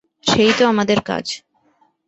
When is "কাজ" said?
1.01-1.25